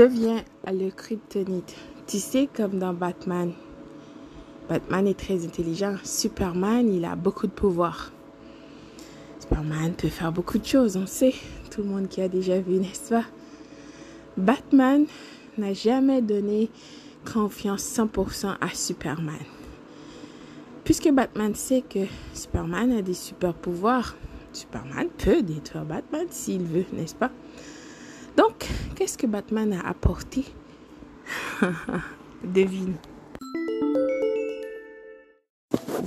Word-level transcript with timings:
Deviens 0.00 0.42
le 0.66 0.88
kryptonite. 0.88 1.76
Tu 2.06 2.20
sais, 2.20 2.48
comme 2.50 2.78
dans 2.78 2.94
Batman. 2.94 3.52
Batman 4.66 5.06
est 5.06 5.18
très 5.18 5.44
intelligent. 5.44 5.96
Superman, 6.04 6.90
il 6.90 7.04
a 7.04 7.16
beaucoup 7.16 7.46
de 7.46 7.52
pouvoir. 7.52 8.10
Superman 9.40 9.92
peut 9.92 10.08
faire 10.08 10.32
beaucoup 10.32 10.56
de 10.56 10.64
choses, 10.64 10.96
on 10.96 11.04
sait. 11.04 11.34
Tout 11.70 11.82
le 11.82 11.88
monde 11.88 12.08
qui 12.08 12.22
a 12.22 12.28
déjà 12.28 12.58
vu, 12.62 12.78
n'est-ce 12.78 13.10
pas? 13.10 13.24
Batman 14.38 15.04
n'a 15.58 15.74
jamais 15.74 16.22
donné 16.22 16.70
confiance 17.30 17.82
100% 17.82 18.56
à 18.58 18.68
Superman. 18.72 19.44
Puisque 20.82 21.10
Batman 21.10 21.54
sait 21.54 21.82
que 21.82 22.06
Superman 22.32 22.90
a 22.92 23.02
des 23.02 23.12
super 23.12 23.52
pouvoirs, 23.52 24.16
Superman 24.54 25.08
peut 25.18 25.42
détruire 25.42 25.84
Batman 25.84 26.24
s'il 26.30 26.62
veut, 26.62 26.86
n'est-ce 26.94 27.14
pas? 27.14 27.30
Donc, 28.36 28.68
qu'est-ce 28.94 29.18
que 29.18 29.26
Batman 29.26 29.72
a 29.72 29.88
apporté? 29.88 30.44
Devine. 32.44 32.96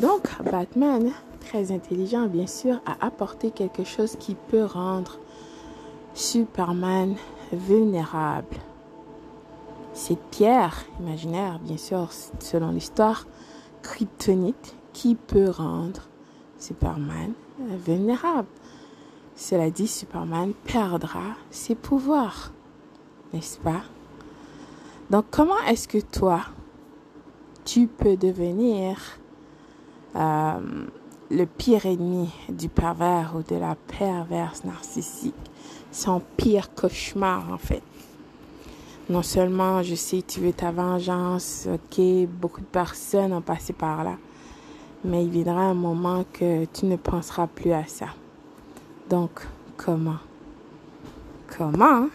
Donc, 0.02 0.28
Batman, 0.52 1.12
très 1.40 1.72
intelligent 1.72 2.28
bien 2.28 2.48
sûr, 2.48 2.82
a 2.86 3.06
apporté 3.06 3.52
quelque 3.52 3.84
chose 3.84 4.16
qui 4.20 4.36
peut 4.36 4.66
rendre 4.66 5.20
Superman 6.14 7.16
vulnérable. 7.52 8.58
Cette 9.94 10.24
pierre 10.32 10.86
imaginaire, 11.00 11.60
bien 11.60 11.78
sûr, 11.78 12.10
selon 12.40 12.72
l'histoire, 12.72 13.28
kryptonite, 13.84 14.76
qui 14.92 15.16
peut 15.16 15.50
rendre 15.50 16.02
Superman 16.58 17.34
vulnérable. 17.60 18.48
Cela 19.36 19.72
dit, 19.72 19.88
Superman 19.88 20.54
perdra 20.66 21.36
ses 21.50 21.74
pouvoirs, 21.74 22.52
n'est-ce 23.34 23.58
pas? 23.58 23.82
Donc 25.10 25.26
comment 25.32 25.60
est-ce 25.68 25.88
que 25.88 25.98
toi, 25.98 26.42
tu 27.66 27.88
peux 27.88 28.16
devenir 28.16 28.98
euh, 30.16 30.86
le 31.32 31.46
pire 31.46 31.86
ennemi 31.86 32.30
du 32.48 32.70
pervers 32.70 33.34
ou 33.36 33.42
de 33.42 33.60
la 33.60 33.76
perverse 33.76 34.64
narcissique? 34.66 35.34
Son 35.92 36.22
pire 36.38 36.74
cauchemar 36.74 37.52
en 37.52 37.58
fait. 37.58 37.84
Non 39.10 39.24
seulement 39.24 39.82
je 39.82 39.96
sais 39.96 40.22
tu 40.22 40.40
veux 40.40 40.54
ta 40.54 40.72
vengeance, 40.72 41.68
ok, 41.72 42.28
beaucoup 42.28 42.62
de 42.62 42.66
personnes 42.66 43.34
ont 43.34 43.42
passé 43.42 43.74
par 43.74 44.04
là, 44.04 44.16
mais 45.04 45.26
il 45.26 45.32
viendra 45.32 45.62
un 45.62 45.74
moment 45.74 46.24
que 46.32 46.66
tu 46.66 46.86
ne 46.86 46.96
penseras 46.96 47.48
plus 47.48 47.72
à 47.72 47.86
ça. 47.86 48.08
Donc, 49.10 49.42
comment? 49.78 50.20
Comment? 51.58 52.08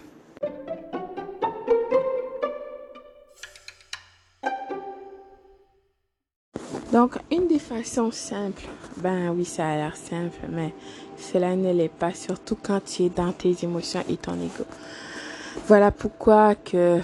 Donc, 6.93 7.19
une 7.31 7.47
des 7.47 7.59
façons 7.59 8.11
simples, 8.11 8.65
ben 8.97 9.31
oui, 9.31 9.45
ça 9.45 9.69
a 9.69 9.77
l'air 9.77 9.97
simple, 9.97 10.39
mais 10.49 10.75
cela 11.19 11.55
ne 11.55 11.73
l'est 11.73 11.91
pas, 11.91 12.15
surtout 12.15 12.57
quand 12.61 12.83
tu 12.85 13.05
es 13.05 13.09
dans 13.11 13.33
tes 13.33 13.55
émotions 13.63 14.03
et 14.09 14.17
ton 14.17 14.35
ego. 14.35 14.65
Voilà 15.67 15.91
pourquoi 15.91 16.55
que 16.55 17.01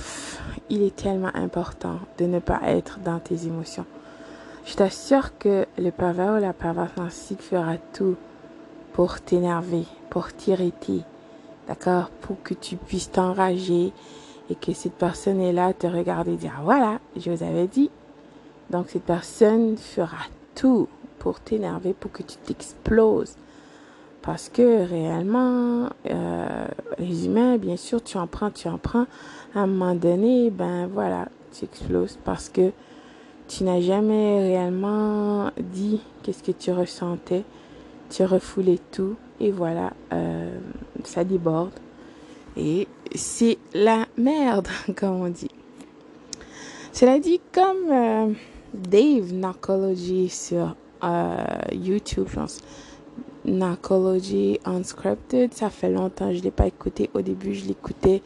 il 0.71 0.83
est 0.83 0.97
tellement 0.97 1.31
important 1.35 1.99
de 2.19 2.25
ne 2.25 2.39
pas 2.39 2.61
être 2.65 2.99
dans 3.01 3.19
tes 3.19 3.47
émotions. 3.47 3.85
Je 4.65 4.75
t'assure 4.75 5.37
que 5.39 5.67
le 5.77 5.91
pervers 5.91 6.35
ou 6.35 6.41
la 6.41 6.55
perverse 6.55 6.97
narcissique 6.97 7.43
fera 7.43 7.77
tout 7.93 8.17
pour 8.95 9.21
t'énerver, 9.21 9.85
pour 10.09 10.33
t'irriter, 10.33 11.03
d'accord, 11.67 12.11
pour 12.21 12.41
que 12.43 12.55
tu 12.55 12.77
puisses 12.77 13.11
t'enrager 13.11 13.93
et 14.49 14.55
que 14.55 14.73
cette 14.73 14.95
personne 14.95 15.41
est 15.41 15.53
là 15.53 15.73
te 15.73 15.89
regarder 15.89 16.35
et 16.35 16.37
dire 16.37 16.61
voilà, 16.63 17.01
je 17.17 17.31
vous 17.31 17.43
avais 17.43 17.67
dit. 17.67 17.91
Donc 18.71 18.87
cette 18.89 19.03
personne 19.03 19.77
fera 19.77 20.25
tout 20.55 20.89
pour 21.19 21.41
t'énerver, 21.41 21.93
pour 21.93 22.13
que 22.13 22.23
tu 22.23 22.37
t'exploses. 22.37 23.37
Parce 24.23 24.49
que 24.49 24.89
réellement, 24.89 25.91
euh, 26.09 26.67
les 26.99 27.27
humains, 27.27 27.59
bien 27.59 27.77
sûr, 27.77 28.03
tu 28.03 28.17
en 28.17 28.27
prends, 28.27 28.51
tu 28.51 28.69
en 28.69 28.79
prends. 28.79 29.07
À 29.55 29.61
un 29.61 29.67
moment 29.67 29.95
donné, 29.95 30.51
ben 30.51 30.87
voilà, 30.87 31.29
tu 31.53 31.65
exploses 31.65 32.17
parce 32.25 32.49
que 32.49 32.71
tu 33.49 33.65
n'as 33.65 33.81
jamais 33.81 34.41
réellement 34.41 35.51
dit 35.59 36.01
qu'est-ce 36.23 36.43
que 36.45 36.53
tu 36.53 36.71
ressentais 36.71 37.45
tu 38.11 38.25
refoulais 38.25 38.79
tout 38.91 39.17
et 39.41 39.51
voilà, 39.51 39.93
euh, 40.13 40.59
ça 41.05 41.25
déborde. 41.25 41.73
Et 42.57 42.87
c'est 43.15 43.59
la 43.73 44.07
merde, 44.17 44.69
comme 44.97 45.21
on 45.23 45.29
dit. 45.29 45.51
Cela 46.93 47.19
dit, 47.19 47.41
comme 47.53 47.91
euh, 47.91 48.33
Dave 48.73 49.33
Narcology 49.33 50.29
sur 50.29 50.77
euh, 51.03 51.37
YouTube, 51.73 52.27
je 52.31 52.35
pense, 52.37 52.61
Narcology 53.45 54.61
Unscripted, 54.65 55.53
ça 55.53 55.69
fait 55.69 55.91
longtemps, 55.91 56.33
je 56.33 56.39
ne 56.39 56.43
l'ai 56.43 56.51
pas 56.51 56.67
écouté. 56.67 57.11
Au 57.15 57.21
début, 57.21 57.55
je 57.55 57.67
l'écoutais 57.67 58.23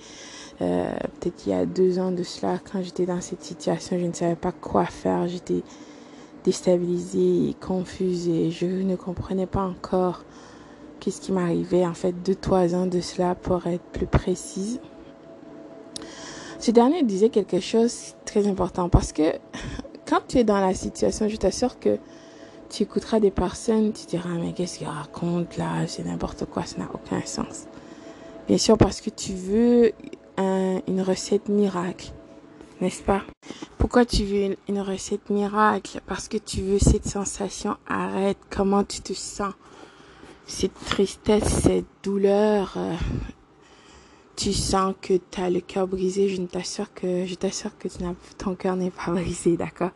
peut-être 0.59 1.47
il 1.47 1.51
y 1.51 1.55
a 1.55 1.65
deux 1.67 2.01
ans 2.01 2.11
de 2.11 2.25
cela, 2.25 2.59
quand 2.59 2.83
j'étais 2.83 3.07
dans 3.07 3.21
cette 3.21 3.43
situation, 3.43 3.97
je 3.97 4.05
ne 4.05 4.13
savais 4.13 4.35
pas 4.35 4.51
quoi 4.51 4.87
faire. 4.87 5.29
J'étais 5.29 5.63
déstabilisée, 6.45 7.55
confusée. 7.61 8.51
Je 8.51 8.67
ne 8.67 8.97
comprenais 8.97 9.47
pas 9.47 9.63
encore 9.63 10.25
qu'est-ce 11.01 11.21
qui 11.21 11.33
m'arrivait. 11.33 11.87
En 11.87 11.95
fait, 11.95 12.13
deux, 12.23 12.35
trois 12.35 12.75
ans 12.75 12.87
de 12.87 13.01
cela 13.01 13.35
pour 13.35 13.67
être 13.67 13.85
plus 13.93 14.07
précise. 14.07 14.81
Ce 16.59 16.71
dernier 16.71 17.03
disait 17.03 17.29
quelque 17.29 17.61
chose 17.61 18.15
très 18.25 18.49
important 18.49 18.89
parce 18.89 19.13
que 19.13 19.35
quand 20.07 20.21
tu 20.27 20.39
es 20.39 20.45
dans 20.45 20.61
la 20.61 20.75
situation, 20.75 21.29
je 21.29 21.37
t'assure 21.37 21.79
que 21.79 21.99
tu 22.69 22.83
écouteras 22.83 23.21
des 23.21 23.31
personnes, 23.31 23.93
tu 23.93 24.07
diras, 24.07 24.31
mais 24.31 24.53
qu'est-ce 24.53 24.79
qu'il 24.79 24.89
raconte 24.89 25.57
là? 25.57 25.87
C'est 25.87 26.05
n'importe 26.05 26.47
quoi, 26.47 26.65
ça 26.65 26.79
n'a 26.79 26.89
aucun 26.93 27.25
sens. 27.25 27.67
Bien 28.47 28.59
sûr, 28.59 28.77
parce 28.77 29.01
que 29.01 29.11
tu 29.11 29.33
veux 29.33 29.93
une 30.39 31.01
recette 31.01 31.49
miracle 31.49 32.13
n'est-ce 32.81 33.03
pas? 33.03 33.23
Pourquoi 33.79 34.05
tu 34.05 34.25
veux 34.25 34.57
une, 34.69 34.81
recette 34.81 35.31
miracle? 35.31 36.01
Parce 36.07 36.29
que 36.29 36.37
tu 36.37 36.61
veux 36.63 36.79
cette 36.79 37.07
sensation. 37.07 37.77
Arrête. 37.87 38.39
Comment 38.51 38.85
tu 38.85 39.01
te 39.01 39.13
sens? 39.13 39.55
Cette 40.47 40.75
tristesse, 40.87 41.63
cette 41.63 41.87
douleur. 42.03 42.75
Euh, 42.77 42.95
tu 44.37 44.53
sens 44.53 44.95
que 45.01 45.15
tu 45.15 45.41
as 45.41 45.51
le 45.51 45.61
cœur 45.61 45.87
brisé. 45.89 46.29
Je 46.29 46.41
t'assure 46.43 46.93
que 46.95 47.27
je 47.27 47.35
t'assure 47.35 47.77
que 47.79 47.89
ton 48.39 48.55
cœur 48.55 48.77
n'est 48.77 48.91
pas 48.91 49.11
brisé, 49.13 49.57
d'accord? 49.57 49.91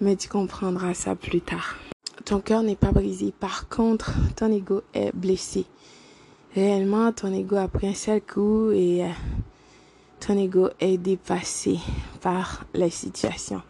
Mais 0.00 0.16
tu 0.16 0.28
comprendras 0.28 0.94
ça 0.94 1.16
plus 1.16 1.40
tard. 1.40 1.76
Ton 2.24 2.40
cœur 2.40 2.62
n'est 2.62 2.76
pas 2.76 2.92
brisé. 2.92 3.32
Par 3.38 3.68
contre, 3.68 4.12
ton 4.36 4.52
ego 4.52 4.82
est 4.94 5.14
blessé. 5.14 5.66
Réellement, 6.54 7.12
ton 7.12 7.32
ego 7.32 7.56
a 7.56 7.68
pris 7.68 7.88
un 7.88 7.94
seul 7.94 8.20
coup 8.22 8.70
et 8.70 9.04
euh, 9.04 9.08
ton 10.20 10.38
ego 10.38 10.70
est 10.80 10.98
dépassé 10.98 11.78
par 12.20 12.64
la 12.74 12.90
situation. 12.90 13.62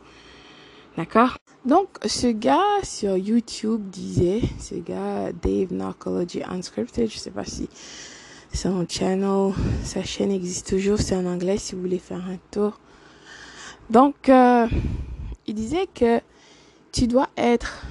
D'accord? 0.96 1.36
Donc, 1.64 1.88
ce 2.06 2.28
gars 2.28 2.82
sur 2.82 3.16
YouTube 3.16 3.90
disait, 3.90 4.40
ce 4.58 4.76
gars 4.76 5.32
Dave 5.32 5.72
Narcology 5.72 6.42
Unscripted, 6.44 7.10
je 7.10 7.18
sais 7.18 7.30
pas 7.30 7.44
si 7.44 7.68
son 8.52 8.86
channel, 8.88 9.52
sa 9.82 10.02
chaîne 10.02 10.30
existe 10.30 10.68
toujours, 10.68 10.98
c'est 10.98 11.16
en 11.16 11.26
anglais 11.26 11.58
si 11.58 11.74
vous 11.74 11.82
voulez 11.82 11.98
faire 11.98 12.24
un 12.24 12.38
tour. 12.50 12.78
Donc, 13.90 14.28
euh, 14.28 14.66
il 15.46 15.54
disait 15.54 15.86
que 15.92 16.20
tu 16.92 17.06
dois 17.06 17.28
être 17.36 17.84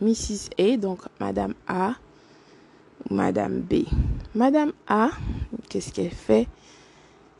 Mrs. 0.00 0.50
A, 0.58 0.76
donc 0.76 1.00
Madame 1.20 1.54
A 1.66 1.94
ou 3.08 3.14
Madame 3.14 3.60
B. 3.60 3.84
Madame 4.34 4.72
A, 4.88 5.10
qu'est-ce 5.68 5.92
qu'elle 5.92 6.10
fait? 6.10 6.48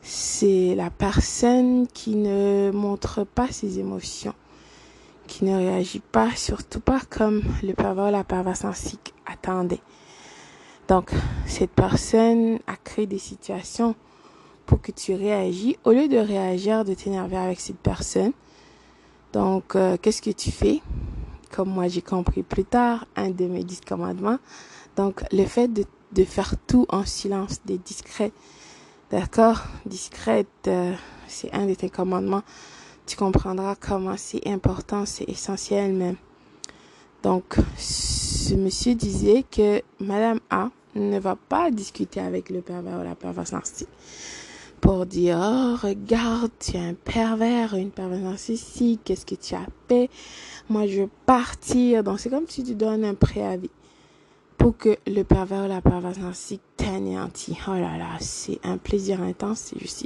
C'est 0.03 0.75
la 0.75 0.89
personne 0.89 1.87
qui 1.87 2.15
ne 2.15 2.71
montre 2.73 3.23
pas 3.23 3.47
ses 3.47 3.79
émotions, 3.79 4.33
qui 5.27 5.45
ne 5.45 5.55
réagit 5.55 6.01
pas, 6.01 6.35
surtout 6.35 6.81
pas 6.81 6.99
comme 7.09 7.41
le 7.63 7.73
pervers 7.73 8.11
la 8.11 8.25
perverse 8.25 8.65
narcissique 8.65 9.13
attendait. 9.25 9.79
Donc, 10.89 11.11
cette 11.45 11.71
personne 11.71 12.59
a 12.67 12.75
créé 12.75 13.07
des 13.07 13.17
situations 13.17 13.95
pour 14.65 14.81
que 14.81 14.91
tu 14.91 15.13
réagis 15.13 15.77
au 15.85 15.91
lieu 15.91 16.09
de 16.09 16.17
réagir, 16.17 16.83
de 16.83 16.93
t'énerver 16.93 17.37
avec 17.37 17.61
cette 17.61 17.77
personne. 17.77 18.33
Donc, 19.31 19.75
euh, 19.75 19.95
qu'est-ce 20.01 20.21
que 20.21 20.29
tu 20.29 20.51
fais? 20.51 20.81
Comme 21.49 21.69
moi, 21.69 21.87
j'ai 21.87 22.01
compris 22.01 22.43
plus 22.43 22.65
tard, 22.65 23.05
un 23.15 23.29
de 23.29 23.45
mes 23.45 23.63
dix 23.63 23.79
commandements. 23.79 24.39
Donc, 24.97 25.23
le 25.31 25.45
fait 25.45 25.69
de, 25.69 25.85
de 26.11 26.23
faire 26.25 26.55
tout 26.67 26.85
en 26.89 27.05
silence, 27.05 27.61
des 27.65 27.77
discrets, 27.77 28.33
D'accord? 29.13 29.61
Discrète, 29.85 30.47
euh, 30.65 30.91
c'est 31.27 31.53
un 31.53 31.67
de 31.67 31.75
tes 31.75 31.91
commandements. 31.91 32.41
Tu 33.05 33.15
comprendras 33.15 33.75
comment 33.75 34.15
c'est 34.17 34.47
important, 34.47 35.05
c'est 35.05 35.29
essentiel 35.29 35.93
même. 35.93 36.15
Donc, 37.21 37.57
ce 37.77 38.55
monsieur 38.55 38.95
disait 38.95 39.45
que 39.51 39.83
Madame 39.99 40.39
A 40.49 40.71
ne 40.95 41.19
va 41.19 41.35
pas 41.35 41.69
discuter 41.69 42.21
avec 42.21 42.49
le 42.49 42.61
pervers 42.61 43.01
ou 43.01 43.03
la 43.03 43.13
perverse 43.13 43.51
narcissique. 43.51 43.87
pour 44.81 45.05
dire, 45.05 45.37
oh, 45.39 45.75
regarde, 45.79 46.49
tu 46.59 46.77
es 46.77 46.79
un 46.79 46.95
pervers, 46.95 47.75
une 47.75 47.91
perverse 47.91 48.23
narcissique, 48.23 49.01
qu'est-ce 49.05 49.27
que 49.27 49.35
tu 49.35 49.53
as 49.53 49.67
fait? 49.87 50.09
Moi, 50.69 50.87
je 50.87 51.01
veux 51.01 51.09
partir. 51.27 52.03
Donc, 52.03 52.19
c'est 52.19 52.31
comme 52.31 52.47
si 52.47 52.63
tu 52.63 52.73
donnes 52.73 53.05
un 53.05 53.13
préavis 53.13 53.69
pour 54.63 54.77
que 54.77 54.95
le 55.07 55.23
pervers 55.23 55.65
ou 55.65 55.67
la 55.67 55.81
perverse 55.81 56.19
narcissique. 56.19 56.61
Oh 56.79 57.73
là 57.73 57.97
là, 57.97 58.15
c'est 58.21 58.61
un 58.63 58.77
plaisir 58.77 59.21
intense, 59.21 59.59
c'est 59.59 59.77
juste. 59.77 60.05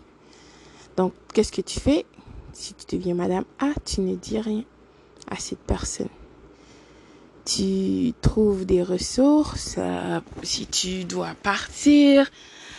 Donc, 0.96 1.14
qu'est-ce 1.32 1.52
que 1.52 1.62
tu 1.62 1.80
fais? 1.80 2.08
Si 2.54 2.74
tu 2.74 2.98
deviens 2.98 3.14
Madame 3.14 3.44
A, 3.60 3.74
tu 3.86 4.02
ne 4.02 4.16
dis 4.16 4.40
rien 4.40 4.64
à 5.30 5.36
cette 5.36 5.60
personne. 5.60 6.10
Tu 7.46 8.14
trouves 8.20 8.66
des 8.66 8.82
ressources, 8.82 9.76
euh, 9.78 10.22
si 10.42 10.66
tu 10.66 11.06
dois 11.06 11.36
partir, 11.44 12.28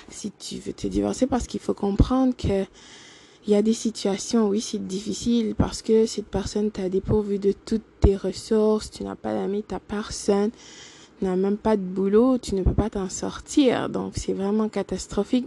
si 0.09 0.33
tu 0.33 0.57
veux 0.57 0.73
te 0.73 0.89
divorcer, 0.89 1.29
parce 1.29 1.47
qu'il 1.47 1.61
faut 1.61 1.75
comprendre 1.75 2.35
que 2.37 2.65
il 3.47 3.53
y 3.53 3.55
a 3.55 3.63
des 3.63 3.73
situations, 3.73 4.49
oui, 4.49 4.61
c'est 4.61 4.85
difficile 4.85 5.55
parce 5.55 5.83
que 5.83 6.07
cette 6.07 6.27
personne 6.27 6.73
t'a 6.73 6.89
dépourvu 6.89 7.39
de 7.39 7.53
toutes 7.53 7.87
tes 8.01 8.17
ressources, 8.17 8.91
tu 8.91 9.05
n'as 9.05 9.15
pas 9.15 9.33
d'amis, 9.33 9.63
t'as 9.63 9.79
personne, 9.79 10.51
n'as 11.25 11.37
même 11.37 11.57
pas 11.57 11.77
de 11.77 11.83
boulot, 11.83 12.39
tu 12.39 12.55
ne 12.55 12.63
peux 12.63 12.75
pas 12.75 12.91
t'en 12.91 13.09
sortir. 13.09 13.89
Donc, 13.89 14.13
c'est 14.17 14.33
vraiment 14.33 14.69
catastrophique. 14.69 15.47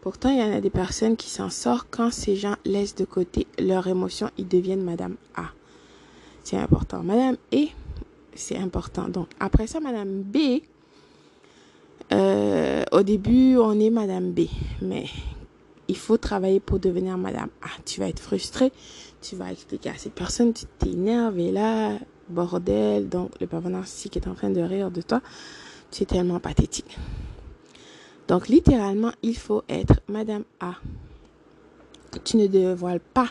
Pourtant, 0.00 0.30
il 0.30 0.38
y 0.38 0.42
en 0.42 0.52
a 0.52 0.60
des 0.60 0.70
personnes 0.70 1.16
qui 1.16 1.28
s'en 1.28 1.50
sortent 1.50 1.88
quand 1.90 2.12
ces 2.12 2.36
gens 2.36 2.54
laissent 2.64 2.94
de 2.94 3.04
côté 3.04 3.46
leurs 3.58 3.88
émotions, 3.88 4.30
ils 4.38 4.46
deviennent 4.46 4.82
Madame 4.82 5.16
A. 5.34 5.46
C'est 6.44 6.56
important. 6.56 7.02
Madame 7.02 7.36
E, 7.52 7.66
c'est 8.34 8.56
important. 8.56 9.08
Donc, 9.08 9.28
après 9.40 9.66
ça, 9.66 9.80
Madame 9.80 10.22
B, 10.22 10.62
euh, 12.12 12.84
au 12.92 13.02
début, 13.02 13.56
on 13.56 13.78
est 13.78 13.90
Madame 13.90 14.30
B, 14.30 14.46
mais 14.80 15.06
il 15.88 15.96
faut 15.96 16.16
travailler 16.16 16.60
pour 16.60 16.78
devenir 16.78 17.18
Madame 17.18 17.48
A. 17.62 17.68
Tu 17.84 18.00
vas 18.00 18.08
être 18.08 18.20
frustré, 18.20 18.72
tu 19.20 19.36
vas 19.36 19.50
expliquer 19.50 19.90
à 19.90 19.98
cette 19.98 20.14
personne, 20.14 20.52
tu 20.52 20.64
t'énerves 20.78 21.38
et 21.38 21.50
là, 21.50 21.98
bordel, 22.28 23.08
donc 23.08 23.30
le 23.40 23.46
papa 23.46 23.68
narcissique 23.68 24.16
est 24.16 24.28
en 24.28 24.34
train 24.34 24.50
de 24.50 24.60
rire 24.60 24.90
de 24.90 25.02
toi. 25.02 25.20
C'est 25.90 26.06
tellement 26.06 26.40
pathétique. 26.40 26.96
Donc 28.28 28.48
littéralement, 28.48 29.12
il 29.22 29.36
faut 29.36 29.62
être 29.68 30.00
Madame 30.08 30.44
A. 30.60 30.74
Tu 32.24 32.36
ne 32.36 32.46
dévoiles 32.46 33.00
pas. 33.00 33.28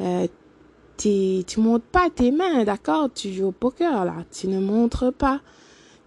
Euh, 0.00 0.26
tu 0.96 1.44
montres 1.58 1.86
pas 1.86 2.10
tes 2.10 2.30
mains, 2.30 2.64
d'accord? 2.64 3.08
Tu 3.14 3.32
joues 3.32 3.46
au 3.46 3.52
poker 3.52 4.04
là. 4.04 4.24
Tu 4.30 4.48
ne 4.48 4.60
montres 4.60 5.12
pas 5.12 5.40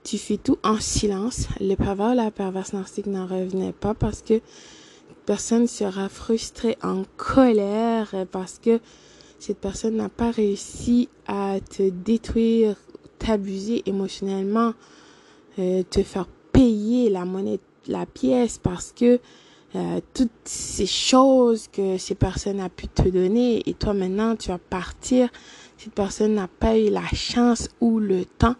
tu 0.03 0.17
fais 0.17 0.37
tout 0.37 0.57
en 0.63 0.79
silence. 0.79 1.47
Le 1.59 1.75
pervers 1.75 2.15
la 2.15 2.29
perverse 2.31 2.73
narcissique 2.73 3.07
n'en 3.07 3.25
revenait 3.25 3.73
pas 3.73 3.93
parce 3.93 4.21
que 4.21 4.41
personne 5.25 5.67
sera 5.67 6.09
frustrée, 6.09 6.77
en 6.83 7.03
colère, 7.17 8.13
parce 8.31 8.59
que 8.59 8.79
cette 9.45 9.57
personne 9.57 9.97
n'a 9.97 10.07
pas 10.07 10.31
réussi 10.31 11.09
à 11.27 11.57
te 11.59 11.89
détruire, 11.89 12.77
t'abuser 13.19 13.83
émotionnellement, 13.85 14.73
euh, 15.59 15.83
te 15.83 16.01
faire 16.01 16.27
payer 16.53 17.09
la 17.09 17.25
monnaie, 17.25 17.59
la 17.87 18.05
pièce, 18.05 18.57
parce 18.57 18.93
que 18.93 19.19
euh, 19.75 19.99
toutes 20.13 20.31
ces 20.45 20.85
choses 20.85 21.67
que 21.67 21.97
ces 21.97 22.15
personnes 22.15 22.61
a 22.61 22.69
pu 22.69 22.87
te 22.87 23.09
donner 23.09 23.69
et 23.69 23.73
toi 23.73 23.93
maintenant 23.93 24.37
tu 24.37 24.47
vas 24.47 24.59
partir, 24.59 25.27
cette 25.75 25.93
personne 25.93 26.35
n'a 26.35 26.47
pas 26.47 26.77
eu 26.77 26.89
la 26.89 27.05
chance 27.13 27.67
ou 27.81 27.99
le 27.99 28.23
temps 28.23 28.55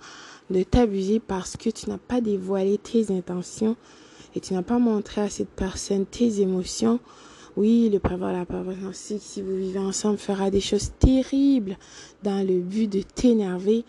de 0.49 0.63
t'abuser 0.63 1.21
parce 1.21 1.55
que 1.55 1.69
tu 1.69 1.89
n'as 1.89 1.97
pas 1.97 2.19
dévoilé 2.19 2.77
tes 2.77 3.09
intentions 3.09 3.77
et 4.35 4.41
tu 4.41 4.53
n'as 4.53 4.63
pas 4.63 4.79
montré 4.79 5.21
à 5.21 5.29
cette 5.29 5.51
personne 5.51 6.05
tes 6.05 6.41
émotions. 6.41 6.99
Oui, 7.55 7.89
le 7.91 7.99
prévoir 7.99 8.33
la 8.33 8.45
perversion, 8.45 8.91
si 8.93 9.41
vous 9.41 9.55
vivez 9.55 9.79
ensemble, 9.79 10.17
fera 10.17 10.49
des 10.49 10.59
choses 10.59 10.91
terribles 10.97 11.77
dans 12.23 12.45
le 12.45 12.59
but 12.59 12.87
de 12.87 13.01
t'énerver 13.01 13.85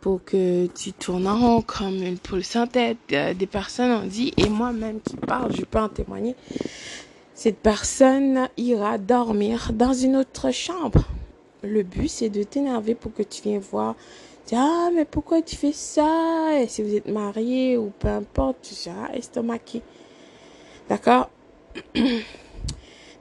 pour 0.00 0.24
que 0.24 0.66
tu 0.66 0.92
tournes 0.92 1.28
en 1.28 1.38
rond 1.38 1.62
comme 1.62 2.02
une 2.02 2.18
poule 2.18 2.42
sans 2.42 2.66
tête. 2.66 2.96
Euh, 3.12 3.34
des 3.34 3.46
personnes 3.46 3.90
ont 3.90 4.06
dit, 4.06 4.32
et 4.36 4.48
moi-même 4.48 5.00
qui 5.00 5.16
parle, 5.16 5.54
je 5.54 5.62
peux 5.62 5.78
en 5.78 5.88
témoigner, 5.88 6.34
cette 7.34 7.58
personne 7.58 8.48
ira 8.56 8.98
dormir 8.98 9.72
dans 9.74 9.92
une 9.92 10.16
autre 10.16 10.50
chambre. 10.50 11.04
Le 11.62 11.82
but, 11.82 12.08
c'est 12.08 12.30
de 12.30 12.42
t'énerver 12.42 12.94
pour 12.94 13.12
que 13.14 13.22
tu 13.22 13.42
viennes 13.42 13.60
voir 13.60 13.94
ah, 14.54 14.90
mais 14.92 15.04
pourquoi 15.06 15.40
tu 15.40 15.56
fais 15.56 15.72
ça? 15.72 16.60
Et 16.60 16.66
si 16.66 16.82
vous 16.82 16.94
êtes 16.94 17.08
marié 17.08 17.78
ou 17.78 17.90
peu 17.98 18.08
importe, 18.08 18.58
tu 18.62 18.74
seras 18.74 19.08
estomaqué. 19.14 19.82
D'accord? 20.88 21.30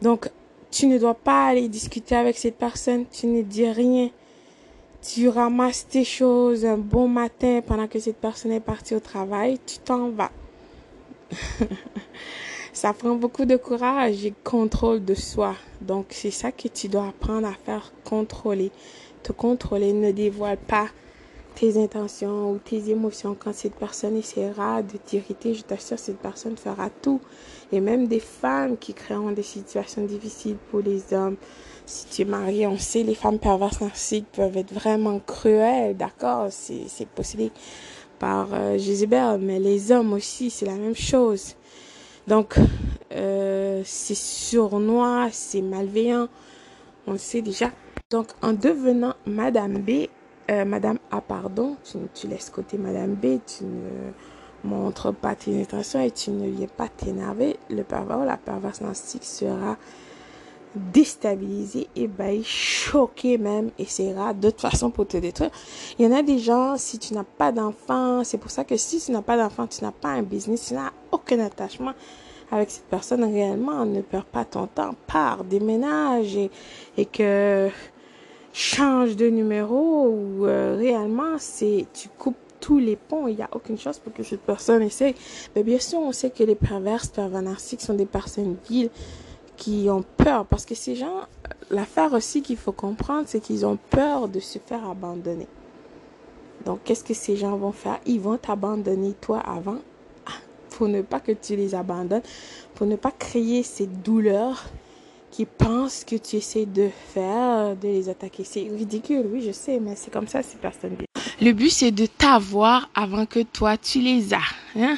Donc, 0.02 0.30
tu 0.72 0.88
ne 0.88 0.98
dois 0.98 1.14
pas 1.14 1.48
aller 1.48 1.68
discuter 1.68 2.16
avec 2.16 2.38
cette 2.38 2.58
personne. 2.58 3.06
Tu 3.12 3.28
ne 3.28 3.42
dis 3.42 3.70
rien. 3.70 4.10
Tu 5.02 5.28
ramasses 5.30 5.88
tes 5.88 6.04
choses 6.04 6.66
un 6.66 6.78
bon 6.78 7.08
matin 7.08 7.62
pendant 7.66 7.88
que 7.88 8.00
cette 8.00 8.18
personne 8.18 8.52
est 8.52 8.60
partie 8.60 8.96
au 8.96 9.00
travail. 9.00 9.60
Tu 9.66 9.80
t'en 9.80 10.10
vas. 10.10 10.32
ça 12.74 12.94
prend 12.94 13.16
beaucoup 13.16 13.46
de 13.46 13.58
courage 13.58 14.26
et 14.26 14.34
contrôle 14.44 15.04
de 15.04 15.14
soi. 15.14 15.56
Donc, 15.82 16.08
c'est 16.10 16.32
ça 16.32 16.52
que 16.52 16.68
tu 16.68 16.88
dois 16.88 17.08
apprendre 17.08 17.48
à 17.48 17.54
faire, 17.54 17.92
contrôler. 18.04 18.72
Te 19.24 19.32
contrôler, 19.32 19.94
ne 19.94 20.12
dévoile 20.12 20.58
pas 20.58 20.88
tes 21.56 21.82
intentions 21.82 22.52
ou 22.52 22.58
tes 22.58 22.90
émotions 22.90 23.36
quand 23.38 23.54
cette 23.54 23.76
personne 23.76 24.16
essaiera 24.16 24.82
de 24.82 24.98
t'irriter, 24.98 25.54
je 25.54 25.62
t'assure, 25.62 26.00
cette 26.00 26.20
personne 26.20 26.58
fera 26.58 26.90
tout. 26.90 27.22
Et 27.72 27.80
même 27.80 28.08
des 28.08 28.20
femmes 28.20 28.78
qui 28.78 28.94
créeront 28.94 29.32
des 29.32 29.44
situations 29.44 30.04
difficiles 30.04 30.58
pour 30.70 30.82
les 30.82 31.14
hommes. 31.14 31.38
Si 31.86 32.08
tu 32.08 32.22
es 32.22 32.26
marié, 32.26 32.68
on 32.68 32.78
sait, 32.78 33.04
les 33.04 33.16
femmes 33.16 33.40
perverses 33.40 33.82
narcissiques 33.82 34.28
peuvent 34.32 34.58
être 34.58 34.74
vraiment 34.74 35.20
cruelles, 35.20 35.96
d'accord? 35.96 36.48
C'est 36.50 37.08
possédé 37.08 37.52
par 38.20 38.50
euh, 38.54 38.78
Jézabel, 38.78 39.40
mais 39.42 39.60
les 39.60 39.92
hommes 39.92 40.14
aussi, 40.14 40.50
c'est 40.50 40.66
la 40.66 40.76
même 40.76 40.96
chose. 40.96 41.56
Donc, 42.28 42.56
euh, 43.14 43.82
c'est 43.84 44.16
sournois, 44.16 45.30
c'est 45.32 45.62
malveillant, 45.62 46.28
on 47.08 47.14
le 47.14 47.18
sait 47.18 47.42
déjà. 47.42 47.72
Donc, 48.12 48.28
en 48.42 48.54
devenant 48.54 49.16
Madame 49.26 49.80
B, 49.80 50.08
euh, 50.52 50.66
Madame 50.66 51.00
A, 51.12 51.22
pardon, 51.22 51.78
tu, 52.14 52.28
laisses 52.28 52.50
côté 52.50 52.78
Madame 52.78 53.14
B, 53.14 53.40
tu 53.46 53.64
ne 53.64 54.12
montres 54.70 55.14
pas 55.14 55.36
tes 55.36 55.62
intentions 55.62 56.02
et 56.02 56.12
tu 56.12 56.32
ne 56.32 56.50
viens 56.50 56.68
pas 56.68 56.88
t'énerver, 56.90 57.58
le 57.70 57.84
pervers 57.84 58.20
ou 58.20 58.26
la 58.26 58.38
perverse 58.38 58.82
narcissique 58.82 59.24
sera 59.24 59.78
déstabilisé, 60.76 61.88
ébahi, 61.96 62.44
choqué 62.44 63.38
même, 63.38 63.72
essaiera 63.78 64.34
de 64.34 64.50
toute 64.50 64.62
façon 64.62 64.90
pour 64.90 65.08
te 65.08 65.18
détruire. 65.18 65.52
Il 66.00 66.06
y 66.06 66.08
en 66.08 66.16
a 66.18 66.22
des 66.22 66.40
gens, 66.40 66.78
si 66.78 66.98
tu 66.98 67.14
n'as 67.14 67.24
pas 67.24 67.52
d'enfant, 67.52 68.24
c'est 68.24 68.38
pour 68.38 68.52
ça 68.52 68.64
que 68.64 68.78
si 68.78 69.00
tu 69.00 69.12
n'as 69.12 69.22
pas 69.22 69.38
d'enfant, 69.38 69.68
tu 69.68 69.84
n'as 69.84 69.92
pas 69.92 70.10
un 70.10 70.22
business, 70.22 70.68
tu 70.68 70.74
n'as 70.74 70.92
aucun 71.12 71.40
attachement 71.40 71.94
avec 72.52 72.70
cette 72.70 72.86
personne 72.86 73.24
réellement, 73.24 73.86
ne 73.86 74.02
perds 74.02 74.26
pas 74.26 74.44
ton 74.44 74.68
temps, 74.68 74.96
pars, 75.08 75.44
déménage 75.46 76.36
et, 76.36 76.52
et 76.98 77.06
que 77.06 77.70
change 78.54 79.16
de 79.16 79.28
numéro 79.28 80.08
ou 80.08 80.46
euh, 80.46 80.76
réellement 80.78 81.38
c'est 81.38 81.86
tu 81.94 82.10
coupes 82.10 82.36
tous 82.62 82.78
les 82.78 82.96
ponts, 82.96 83.28
il 83.28 83.36
n'y 83.36 83.42
a 83.42 83.50
aucune 83.54 83.78
chance 83.78 84.00
pour 84.00 84.14
que 84.14 84.24
cette 84.24 84.42
personne 84.42 84.84
essaye. 84.84 85.16
Mais 85.56 85.64
bien 85.64 85.80
sûr, 85.80 86.00
on 86.00 86.12
sait 86.12 86.30
que 86.30 86.44
les 86.44 86.56
perverses, 86.56 87.08
pervers 87.08 87.42
narcissiques 87.42 87.82
sont 87.82 87.96
des 87.96 88.06
personnes 88.06 88.56
viles 88.70 88.92
qui 89.58 89.88
ont 89.90 90.04
peur 90.18 90.46
parce 90.46 90.66
que 90.66 90.76
ces 90.76 90.96
gens, 90.96 91.22
l'affaire 91.72 92.14
aussi 92.14 92.42
qu'il 92.42 92.58
faut 92.58 92.72
comprendre, 92.72 93.24
c'est 93.26 93.42
qu'ils 93.42 93.66
ont 93.66 93.78
peur 93.90 94.28
de 94.28 94.40
se 94.40 94.60
faire 94.60 94.88
abandonner. 94.88 95.48
Donc, 96.66 96.82
qu'est-ce 96.84 97.04
que 97.04 97.16
ces 97.16 97.36
gens 97.36 97.58
vont 97.58 97.72
faire? 97.72 98.00
Ils 98.06 98.20
vont 98.20 98.38
t'abandonner 98.38 99.14
toi 99.20 99.40
avant 99.40 99.80
pour 100.70 100.88
ne 100.88 101.02
pas 101.02 101.20
que 101.20 101.32
tu 101.32 101.56
les 101.56 101.76
abandonnes, 101.76 102.22
pour 102.76 102.88
ne 102.88 102.96
pas 102.96 103.12
créer 103.12 103.64
cette 103.64 104.02
douleur 104.02 104.64
qui 105.32 105.46
pensent 105.46 106.04
que 106.04 106.18
tu 106.18 106.36
essaies 106.36 106.66
de 106.66 106.90
faire, 107.14 107.76
de 107.78 107.88
les 107.88 108.10
attaquer. 108.10 108.44
C'est 108.44 108.70
ridicule, 108.70 109.26
oui, 109.32 109.42
je 109.42 109.52
sais, 109.52 109.80
mais 109.80 109.96
c'est 109.96 110.12
comme 110.12 110.28
ça, 110.28 110.44
ces 110.44 110.58
personnes. 110.58 110.98
Le 111.42 111.54
but, 111.54 111.70
c'est 111.70 111.92
de 111.92 112.06
t'avoir 112.06 112.90
avant 112.94 113.26
que 113.26 113.42
toi, 113.42 113.78
tu 113.78 114.00
les 114.00 114.34
as. 114.34 114.40
Hein? 114.76 114.98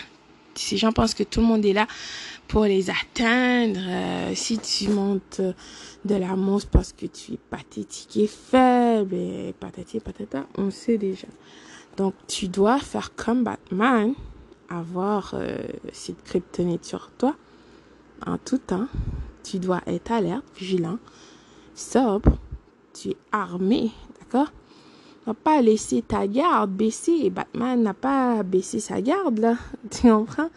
Ces 0.55 0.77
gens 0.77 0.91
pensent 0.91 1.13
que 1.13 1.23
tout 1.23 1.39
le 1.39 1.45
monde 1.45 1.65
est 1.65 1.73
là 1.73 1.87
pour 2.47 2.65
les 2.65 2.89
atteindre. 2.89 3.79
Euh, 3.79 4.35
si 4.35 4.57
tu 4.57 4.89
montes 4.89 5.41
de 6.03 6.15
la 6.15 6.35
mousse 6.35 6.65
parce 6.65 6.91
que 6.93 7.05
tu 7.05 7.33
es 7.33 7.39
pathétique 7.49 8.17
et 8.17 8.27
faible, 8.27 9.15
et 9.15 9.55
patati 9.59 9.99
patata, 9.99 10.45
on 10.57 10.69
sait 10.71 10.97
déjà. 10.97 11.27
Donc, 11.95 12.15
tu 12.27 12.47
dois 12.47 12.79
faire 12.79 13.15
comme 13.15 13.43
Batman, 13.43 14.13
avoir 14.69 15.33
euh, 15.35 15.57
cette 15.91 16.23
kryptonite 16.23 16.85
sur 16.85 17.11
toi 17.17 17.35
en 18.25 18.37
tout 18.37 18.57
temps 18.57 18.87
tu 19.43 19.59
dois 19.59 19.81
être 19.85 20.11
alerte, 20.11 20.45
vigilant, 20.57 20.99
sobre, 21.75 22.37
tu 22.93 23.09
es 23.09 23.17
armé, 23.31 23.91
d'accord? 24.19 24.51
N'as 25.25 25.33
pas 25.33 25.61
laissé 25.61 26.01
ta 26.01 26.27
garde 26.27 26.71
baisser. 26.71 27.29
Batman 27.29 27.81
n'a 27.81 27.93
pas 27.93 28.43
baissé 28.43 28.79
sa 28.79 29.01
garde, 29.01 29.39
là. 29.39 29.55
Tu 29.89 30.09
comprends? 30.09 30.49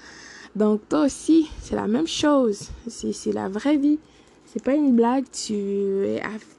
Donc 0.57 0.89
toi 0.89 1.05
aussi, 1.05 1.49
c'est 1.61 1.77
la 1.77 1.87
même 1.87 2.07
chose. 2.07 2.71
C'est 2.89 3.33
la 3.33 3.49
vraie 3.49 3.77
vie. 3.77 3.99
C'est 4.47 4.65
pas 4.65 4.75
une 4.75 4.97
blague. 4.97 5.27
Tu, 5.31 6.19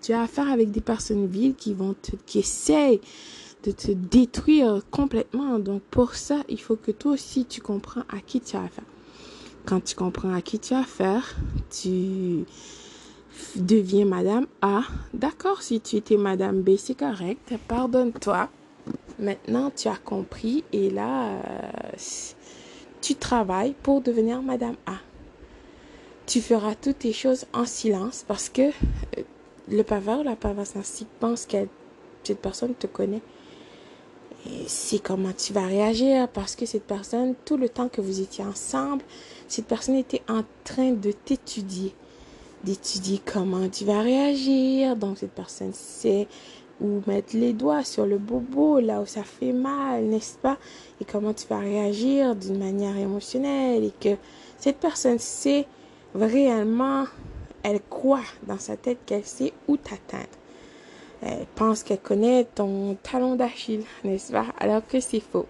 as 0.10 0.22
affaire 0.22 0.50
avec 0.50 0.72
des 0.72 0.82
personnes 0.82 1.28
viles 1.28 1.56
qui 1.56 1.74
vont 1.74 1.96
qui 2.26 2.40
essayent 2.40 3.02
de 3.64 3.72
te 3.72 3.92
détruire 3.92 4.82
complètement. 4.90 5.60
Donc 5.60 5.82
pour 5.92 6.16
ça, 6.16 6.44
il 6.48 6.62
faut 6.62 6.78
que 6.78 6.92
toi 6.92 7.14
aussi 7.14 7.46
tu 7.46 7.60
comprends 7.60 8.04
à 8.08 8.20
qui 8.26 8.40
tu 8.40 8.56
as 8.56 8.64
affaire. 8.64 8.86
Quand 9.68 9.84
tu 9.84 9.96
comprends 9.96 10.34
à 10.34 10.42
qui 10.42 10.60
tu 10.60 10.74
as 10.74 10.80
affaire, 10.80 11.36
tu 11.70 12.46
deviens 13.58 14.06
Madame 14.06 14.48
A. 14.62 14.84
D'accord, 15.14 15.62
si 15.62 15.82
tu 15.82 15.98
étais 15.98 16.16
Madame 16.16 16.62
B, 16.62 16.78
c'est 16.78 16.98
correct. 16.98 17.54
Pardonne-toi. 17.68 18.48
Maintenant, 19.20 19.70
tu 19.76 19.90
as 19.90 19.98
compris 19.98 20.64
et 20.72 20.90
là, 20.90 21.32
euh, 21.32 21.98
tu 23.02 23.16
travailles 23.16 23.76
pour 23.84 24.00
devenir 24.00 24.42
Madame 24.42 24.78
A. 24.86 25.00
Tu 26.28 26.40
feras 26.40 26.76
toutes 26.76 27.00
tes 27.00 27.12
choses 27.12 27.46
en 27.52 27.66
silence 27.66 28.24
parce 28.26 28.48
que 28.48 28.70
euh, 28.70 29.24
le 29.68 29.84
paveur 29.84 30.22
ou 30.22 30.24
la 30.24 30.38
perverse 30.38 31.04
pense 31.20 31.46
que 31.46 31.68
cette 32.24 32.40
personne 32.40 32.74
te 32.74 32.88
connaît. 32.88 33.22
C'est 34.68 35.00
comment 35.00 35.34
tu 35.34 35.54
vas 35.54 35.66
réagir 35.66 36.28
parce 36.30 36.56
que 36.56 36.66
cette 36.66 36.86
personne, 36.86 37.36
tout 37.46 37.58
le 37.58 37.70
temps 37.70 37.90
que 37.90 38.02
vous 38.02 38.22
étiez 38.22 38.44
ensemble, 38.44 39.04
cette 39.48 39.66
personne 39.66 39.96
était 39.96 40.22
en 40.30 40.44
train 40.64 40.92
de 40.92 41.12
t'étudier, 41.12 41.94
d'étudier 42.64 43.20
comment 43.26 43.68
tu 43.70 43.86
vas 43.86 44.02
réagir. 44.02 44.96
Donc 44.96 45.18
cette 45.18 45.32
personne 45.32 45.74
sait 45.74 46.28
ou 46.80 47.02
mettre 47.08 47.36
les 47.36 47.54
doigts 47.54 47.84
sur 47.84 48.06
le 48.06 48.18
bobo, 48.18 48.80
là 48.80 49.02
où 49.02 49.06
ça 49.06 49.24
fait 49.24 49.54
mal, 49.54 50.06
n'est-ce 50.06 50.38
pas? 50.38 50.58
Et 51.02 51.06
comment 51.06 51.34
tu 51.34 51.48
vas 51.48 51.60
réagir 51.60 52.36
d'une 52.36 52.60
manière 52.60 52.96
émotionnelle 52.98 53.84
et 53.84 53.94
que 54.00 54.16
cette 54.60 54.78
personne 54.78 55.20
sait 55.20 55.66
réellement, 56.14 57.06
elle 57.64 57.82
croit 57.90 58.22
dans 58.46 58.60
sa 58.60 58.78
tête 58.78 59.00
qu'elle 59.06 59.26
sait 59.26 59.54
où 59.68 59.78
t'atteindre. 59.78 60.28
Elle 61.22 61.46
pense 61.56 61.84
qu'elle 61.84 62.00
connaît 62.00 62.46
ton 62.46 62.96
talon 63.02 63.36
d'Achille, 63.36 63.84
n'est-ce 64.04 64.32
pas? 64.32 64.46
Alors 64.60 64.86
que 64.86 65.00
c'est 65.00 65.20
faux. 65.20 65.48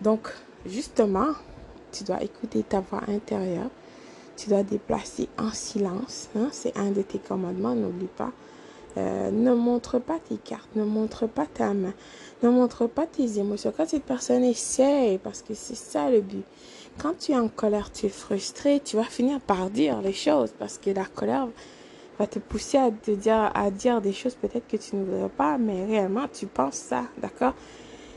Donc, 0.00 0.28
justement, 0.64 1.28
tu 1.92 2.04
dois 2.04 2.22
écouter 2.22 2.62
ta 2.62 2.80
voix 2.80 3.02
intérieure. 3.08 3.70
Tu 4.36 4.48
dois 4.48 4.62
déplacer 4.62 5.28
en 5.38 5.50
silence. 5.52 6.28
Hein? 6.36 6.48
C'est 6.52 6.76
un 6.78 6.90
de 6.90 7.02
tes 7.02 7.18
commandements, 7.18 7.74
n'oublie 7.74 8.06
pas. 8.06 8.32
Euh, 8.96 9.30
ne 9.30 9.54
montre 9.54 9.98
pas 10.00 10.18
tes 10.18 10.36
cartes, 10.36 10.74
ne 10.74 10.82
montre 10.82 11.28
pas 11.28 11.46
ta 11.46 11.74
main, 11.74 11.94
ne 12.42 12.48
montre 12.48 12.86
pas 12.88 13.06
tes 13.06 13.38
émotions. 13.38 13.72
Quand 13.76 13.88
cette 13.88 14.02
personne 14.02 14.42
essaie, 14.42 15.20
parce 15.22 15.42
que 15.42 15.54
c'est 15.54 15.76
ça 15.76 16.10
le 16.10 16.20
but. 16.20 16.44
Quand 16.98 17.16
tu 17.16 17.32
es 17.32 17.38
en 17.38 17.48
colère, 17.48 17.92
tu 17.92 18.06
es 18.06 18.08
frustré, 18.08 18.80
tu 18.84 18.96
vas 18.96 19.04
finir 19.04 19.40
par 19.40 19.70
dire 19.70 20.00
les 20.02 20.12
choses 20.12 20.52
parce 20.58 20.76
que 20.78 20.90
la 20.90 21.04
colère 21.04 21.46
va 22.20 22.26
te 22.26 22.38
pousser 22.38 22.76
à 22.76 22.90
te 22.90 23.12
dire, 23.12 23.50
à 23.54 23.70
dire 23.70 24.02
des 24.02 24.12
choses 24.12 24.34
peut-être 24.34 24.68
que 24.68 24.76
tu 24.76 24.94
ne 24.94 25.04
voudrais 25.04 25.30
pas, 25.30 25.56
mais 25.56 25.86
réellement 25.86 26.26
tu 26.30 26.46
penses 26.46 26.74
ça, 26.74 27.04
d'accord? 27.16 27.54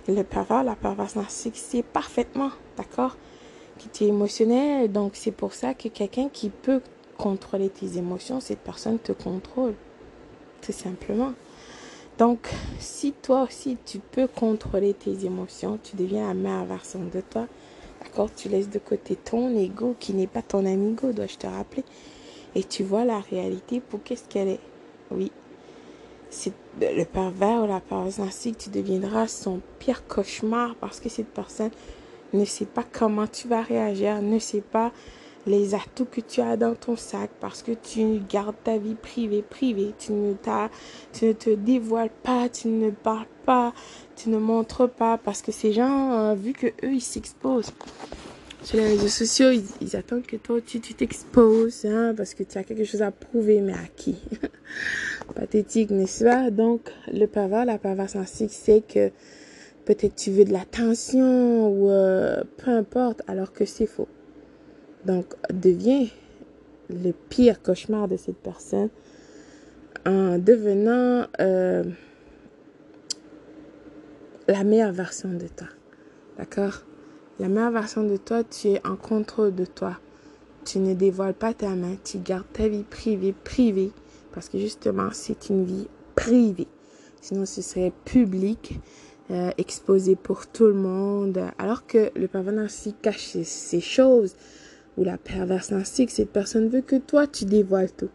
Le 0.10 0.24
pervers, 0.24 0.66
la 0.66 0.76
perverse 0.76 1.16
narcissique, 1.16 1.56
c'est 1.56 1.84
parfaitement, 1.84 2.50
d'accord? 2.76 3.16
Que 3.78 3.86
tu 3.94 4.04
es 4.04 4.08
émotionnel, 4.08 4.92
donc 4.92 5.14
c'est 5.14 5.32
pour 5.32 5.54
ça 5.54 5.74
que 5.74 5.88
quelqu'un 5.88 6.28
qui 6.28 6.50
peut 6.50 6.82
contrôler 7.18 7.70
tes 7.70 7.98
émotions, 7.98 8.42
cette 8.42 8.60
personne 8.60 9.00
te 9.00 9.14
contrôle 9.14 9.74
tout 10.62 10.74
simplement. 10.74 11.32
Donc, 12.18 12.50
si 12.80 13.14
toi 13.14 13.44
aussi 13.44 13.78
tu 13.86 14.00
peux 14.00 14.28
contrôler 14.28 14.94
tes 14.94 15.26
émotions, 15.26 15.80
tu 15.82 15.96
deviens 15.96 16.28
la 16.28 16.34
meilleure 16.34 16.66
version 16.66 17.00
de 17.06 17.22
toi. 17.22 17.48
D'accord? 18.02 18.30
Tu 18.36 18.50
laisses 18.50 18.70
de 18.70 18.80
côté 18.80 19.16
ton 19.16 19.56
ego 19.58 19.96
qui 19.98 20.14
n'est 20.14 20.28
pas 20.28 20.42
ton 20.42 20.66
amigo, 20.66 21.14
dois-je 21.14 21.38
te 21.38 21.48
rappeler? 21.48 21.86
Et 22.56 22.64
tu 22.64 22.84
vois 22.84 23.06
la 23.06 23.20
réalité 23.20 23.80
pour 23.80 24.04
qu'est-ce 24.04 24.28
qu'elle 24.28 24.48
est. 24.48 24.60
Oui. 25.12 25.32
C'est 26.30 26.54
le 26.82 27.04
pervers 27.04 27.64
ou 27.64 27.68
la 27.68 27.80
perverse 27.80 28.18
narcissique, 28.18 28.58
tu 28.58 28.70
deviendras 28.70 29.28
son 29.28 29.62
pire 29.78 30.08
cauchemar 30.08 30.76
parce 30.76 31.00
que 31.00 31.08
cette 31.08 31.28
personne 31.28 31.70
ne 32.34 32.46
sait 32.46 32.66
pas 32.66 32.84
comment 32.92 33.28
tu 33.28 33.48
vas 33.48 33.62
réagir, 33.62 34.22
ne 34.22 34.40
sait 34.40 34.62
pas 34.62 34.92
les 35.46 35.76
atouts 35.76 36.06
que 36.06 36.22
tu 36.22 36.42
as 36.42 36.58
dans 36.58 36.74
ton 36.74 36.96
sac 36.96 37.30
parce 37.40 37.62
que 37.64 37.72
tu 37.72 38.22
gardes 38.30 38.56
ta 38.64 38.78
vie 38.78 38.96
privée, 38.96 39.42
privée. 39.42 39.94
Tu 40.00 40.14
ne, 40.14 40.34
tu 41.12 41.26
ne 41.26 41.34
te 41.34 41.50
dévoiles 41.50 42.12
pas, 42.24 42.50
tu 42.50 42.70
ne 42.70 42.90
parles 42.92 43.28
pas, 43.46 43.74
tu 44.16 44.30
ne 44.30 44.38
montres 44.38 44.90
pas 44.90 45.18
parce 45.18 45.42
que 45.42 45.52
ces 45.52 45.74
gens, 45.74 46.12
euh, 46.14 46.34
vu 46.34 46.54
que 46.54 46.68
eux, 46.68 46.94
ils 46.94 47.02
s'exposent 47.02 47.74
sur 48.64 48.78
les 48.78 48.88
réseaux 48.88 49.08
sociaux, 49.08 49.50
ils, 49.82 49.96
attendent 49.96 50.26
que 50.26 50.38
toi, 50.38 50.60
tu 50.66 50.80
t'exposes 50.80 51.86
hein, 51.86 52.14
parce 52.16 52.34
que 52.34 52.44
tu 52.44 52.58
as 52.58 52.64
quelque 52.64 52.86
chose 52.86 53.02
à 53.02 53.12
prouver, 53.12 53.62
mais 53.62 53.74
à 53.74 53.88
qui? 53.96 54.16
Pathétique, 55.36 55.92
n'est-ce 55.92 56.24
pas? 56.24 56.50
Donc, 56.50 56.90
le 57.12 57.26
pervers, 57.26 57.66
la 57.66 57.78
perverse 57.78 58.16
ainsi 58.16 58.48
c'est 58.50 58.82
que 58.82 59.12
peut-être 59.86 60.16
tu 60.16 60.32
veux 60.32 60.46
de 60.46 60.54
l'attention 60.54 61.70
ou 61.70 61.90
euh, 61.90 62.44
peu 62.58 62.72
importe, 62.72 63.22
alors 63.28 63.52
que 63.52 63.66
c'est 63.66 63.86
faux. 63.86 64.08
Donc, 65.06 65.34
devient 65.54 66.10
le 66.90 67.12
pire 67.12 67.62
cauchemar 67.62 68.08
de 68.08 68.18
cette 68.18 68.38
personne 68.38 68.90
en 70.06 70.38
devenant 70.38 71.28
euh, 71.40 71.84
la 74.48 74.64
meilleure 74.64 74.94
version 74.94 75.30
de 75.30 75.48
toi. 75.48 75.68
D'accord? 76.38 76.84
La 77.40 77.48
meilleure 77.48 77.72
version 77.72 78.04
de 78.04 78.18
toi, 78.18 78.44
tu 78.44 78.70
es 78.70 78.88
en 78.88 78.96
contrôle 78.96 79.56
de 79.56 79.66
toi. 79.66 80.00
Tu 80.66 80.80
ne 80.80 80.94
dévoiles 80.94 81.34
pas 81.34 81.54
ta 81.54 81.70
main, 81.70 81.96
tu 82.04 82.20
gardes 82.20 82.46
ta 82.54 82.68
vie 82.68 82.84
privée, 82.84 83.34
privée, 83.44 83.92
parce 84.34 84.50
que 84.50 84.58
justement, 84.60 85.10
c'est 85.12 85.50
une 85.50 85.66
vie 85.66 85.88
privée. 86.16 86.68
Sinon, 87.22 87.46
ce 87.46 87.62
serait 87.62 87.92
public, 88.06 88.80
euh, 89.32 89.50
exposé 89.58 90.16
pour 90.16 90.46
tout 90.48 90.68
le 90.68 90.74
monde. 90.74 91.42
Alors 91.58 91.88
que 91.88 92.12
le 92.16 92.28
pervers 92.28 92.66
aussi 92.66 92.94
cache 92.94 93.38
ces 93.44 93.82
choses 93.82 94.36
ou 94.98 95.04
la 95.04 95.18
perverse 95.18 95.72
ainsi 95.72 96.06
que 96.06 96.12
cette 96.12 96.32
personne 96.32 96.68
veut 96.68 96.82
que 96.82 96.98
toi 96.98 97.26
tu 97.26 97.46
dévoiles 97.46 97.92
tout. 97.92 98.10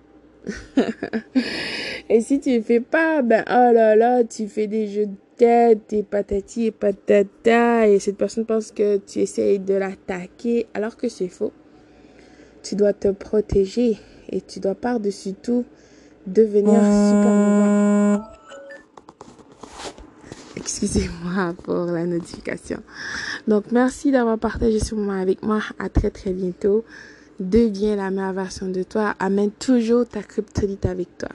et 2.09 2.21
si 2.21 2.41
tu 2.41 2.57
ne 2.57 2.63
fais 2.63 2.81
pas, 2.81 3.23
ben 3.23 3.45
oh 3.49 3.73
là 3.75 3.97
là, 3.97 4.23
tu 4.23 4.47
fais 4.47 4.67
des 4.67 4.87
jeux 4.87 5.07
de 5.07 5.15
et 5.43 6.03
patati 6.03 6.67
et 6.67 6.71
patata, 6.71 7.89
et 7.89 7.99
cette 7.99 8.17
personne 8.17 8.45
pense 8.45 8.73
que 8.73 8.99
tu 8.99 9.21
essayes 9.21 9.59
de 9.59 9.75
l'attaquer, 9.75 10.67
alors 10.75 10.97
que 10.97 11.09
c'est 11.09 11.29
faux. 11.29 11.53
Tu 12.63 12.75
dois 12.75 12.93
te 12.93 13.09
protéger 13.09 13.97
et 14.31 14.41
tu 14.41 14.61
dois 14.61 14.75
par-dessus 14.75 15.35
tout 15.35 15.65
devenir 16.27 16.81
super 16.81 18.39
Excusez-moi 20.57 21.55
pour 21.63 21.87
la 21.87 22.05
notification. 22.05 22.83
Donc, 23.47 23.71
merci 23.71 24.11
d'avoir 24.11 24.39
partagé 24.39 24.81
ce 24.81 24.95
moment 24.95 25.19
avec 25.19 25.43
moi. 25.43 25.61
À 25.79 25.89
très, 25.89 26.11
très 26.11 26.33
bientôt. 26.33 26.85
Deviens 27.41 27.97
la 27.97 28.11
meilleure 28.11 28.33
version 28.33 28.69
de 28.69 28.83
toi. 28.83 29.15
Amène 29.21 29.53
toujours 29.53 30.07
ta 30.07 30.23
kryptonite 30.23 30.85
avec 30.85 31.17
toi. 31.17 31.31